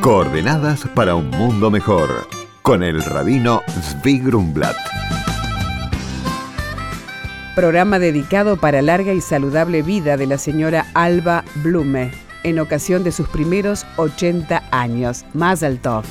[0.00, 2.28] Coordenadas para un mundo mejor.
[2.62, 4.76] Con el rabino Zvi Grumblat.
[7.56, 12.12] Programa dedicado para larga y saludable vida de la señora Alba Blume
[12.44, 15.24] en ocasión de sus primeros 80 años.
[15.34, 16.04] Mazel Tov.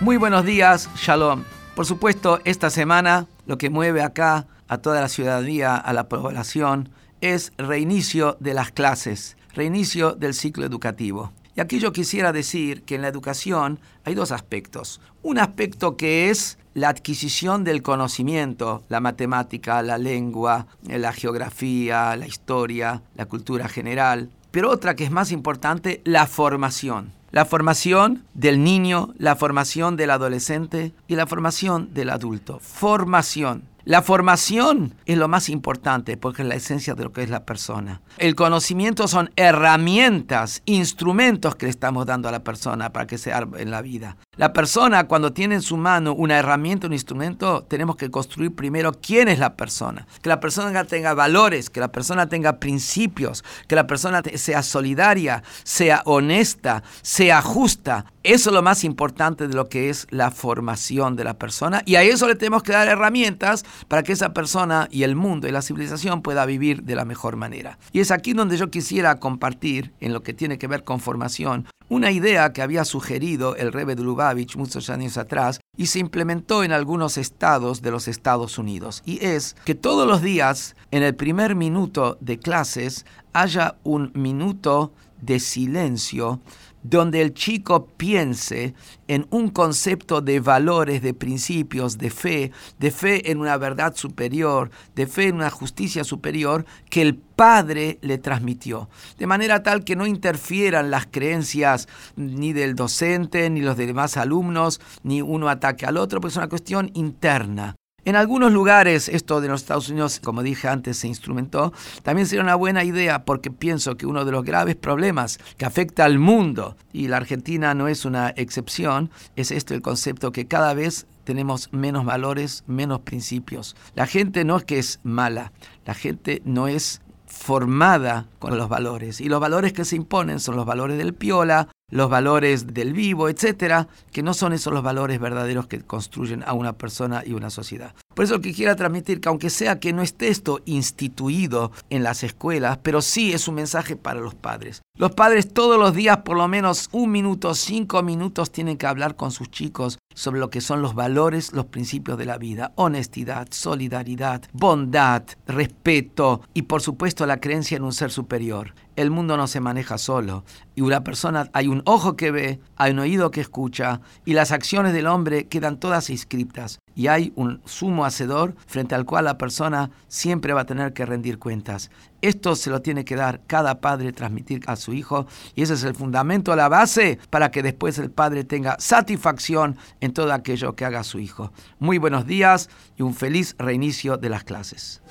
[0.00, 1.44] Muy buenos días, Shalom.
[1.76, 6.88] Por supuesto, esta semana lo que mueve acá a toda la ciudadanía, a la población,
[7.22, 11.32] es reinicio de las clases, reinicio del ciclo educativo.
[11.54, 15.00] Y aquí yo quisiera decir que en la educación hay dos aspectos.
[15.22, 22.26] Un aspecto que es la adquisición del conocimiento, la matemática, la lengua, la geografía, la
[22.26, 24.30] historia, la cultura general.
[24.50, 27.12] Pero otra que es más importante, la formación.
[27.30, 32.58] La formación del niño, la formación del adolescente y la formación del adulto.
[32.60, 33.62] Formación.
[33.84, 37.44] La formación es lo más importante porque es la esencia de lo que es la
[37.44, 38.00] persona.
[38.18, 43.46] El conocimiento son herramientas, instrumentos que le estamos dando a la persona para que sea
[43.58, 44.16] en la vida.
[44.38, 48.92] La persona cuando tiene en su mano una herramienta, un instrumento, tenemos que construir primero
[48.92, 50.06] quién es la persona.
[50.22, 55.42] Que la persona tenga valores, que la persona tenga principios, que la persona sea solidaria,
[55.64, 58.06] sea honesta, sea justa.
[58.22, 61.96] Eso es lo más importante de lo que es la formación de la persona y
[61.96, 65.50] a eso le tenemos que dar herramientas para que esa persona y el mundo y
[65.52, 67.78] la civilización pueda vivir de la mejor manera.
[67.92, 71.66] Y es aquí donde yo quisiera compartir, en lo que tiene que ver con formación,
[71.88, 76.64] una idea que había sugerido el Rebbe de Lubavitch muchos años atrás y se implementó
[76.64, 79.02] en algunos estados de los Estados Unidos.
[79.04, 84.92] Y es que todos los días, en el primer minuto de clases, haya un minuto
[85.20, 86.40] de silencio
[86.82, 88.74] donde el chico piense
[89.08, 94.70] en un concepto de valores, de principios, de fe, de fe en una verdad superior,
[94.94, 98.88] de fe en una justicia superior que el padre le transmitió,
[99.18, 104.80] de manera tal que no interfieran las creencias ni del docente, ni los demás alumnos,
[105.02, 107.76] ni uno ataque al otro, pues es una cuestión interna.
[108.04, 112.42] En algunos lugares, esto de los Estados Unidos, como dije antes, se instrumentó, también sería
[112.42, 116.76] una buena idea porque pienso que uno de los graves problemas que afecta al mundo,
[116.92, 121.72] y la Argentina no es una excepción, es esto el concepto que cada vez tenemos
[121.72, 123.76] menos valores, menos principios.
[123.94, 125.52] La gente no es que es mala,
[125.86, 129.20] la gente no es formada con los valores.
[129.20, 133.28] Y los valores que se imponen son los valores del piola, los valores del vivo,
[133.28, 137.50] etcétera, que no son esos los valores verdaderos que construyen a una persona y una
[137.50, 137.94] sociedad.
[138.14, 142.78] Por eso quisiera transmitir que aunque sea que no esté esto instituido en las escuelas,
[142.82, 144.82] pero sí es un mensaje para los padres.
[144.98, 149.16] Los padres todos los días, por lo menos un minuto, cinco minutos, tienen que hablar
[149.16, 152.72] con sus chicos sobre lo que son los valores, los principios de la vida.
[152.74, 158.74] Honestidad, solidaridad, bondad, respeto y por supuesto la creencia en un ser superior.
[158.94, 162.92] El mundo no se maneja solo y una persona, hay un ojo que ve, hay
[162.92, 167.60] un oído que escucha y las acciones del hombre quedan todas inscriptas y hay un
[167.64, 171.90] sumo hacedor frente al cual la persona siempre va a tener que rendir cuentas.
[172.20, 175.84] Esto se lo tiene que dar cada padre, transmitir a su hijo, y ese es
[175.84, 180.84] el fundamento, la base, para que después el padre tenga satisfacción en todo aquello que
[180.84, 181.52] haga su hijo.
[181.78, 185.02] Muy buenos días y un feliz reinicio de las clases.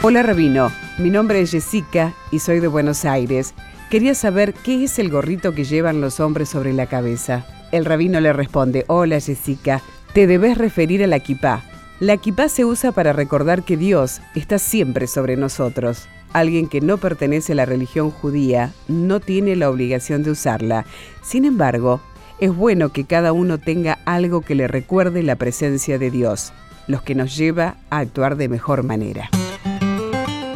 [0.00, 3.52] Hola Rabino, mi nombre es Jessica y soy de Buenos Aires.
[3.90, 7.46] Quería saber qué es el gorrito que llevan los hombres sobre la cabeza.
[7.72, 9.80] El rabino le responde, hola Jessica,
[10.12, 11.62] te debes referir a la kipá.
[11.98, 16.06] La kipá se usa para recordar que Dios está siempre sobre nosotros.
[16.34, 20.84] Alguien que no pertenece a la religión judía no tiene la obligación de usarla.
[21.22, 22.02] Sin embargo,
[22.40, 26.52] es bueno que cada uno tenga algo que le recuerde la presencia de Dios,
[26.88, 29.30] los que nos lleva a actuar de mejor manera.